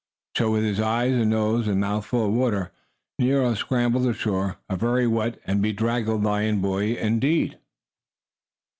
[0.35, 2.71] So, with his eyes and nose and mouth full of water,
[3.19, 7.59] Nero scrambled to shore, a very wet and bedraggled lion boy indeed.